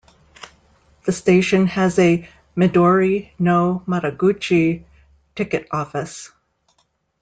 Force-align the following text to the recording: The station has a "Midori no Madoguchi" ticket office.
The 1.05 1.11
station 1.11 1.67
has 1.67 1.99
a 1.99 2.27
"Midori 2.57 3.33
no 3.37 3.83
Madoguchi" 3.85 4.83
ticket 5.35 5.67
office. 5.69 6.31